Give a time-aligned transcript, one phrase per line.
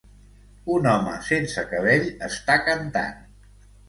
[0.75, 3.21] Un home sense cabell està cantant.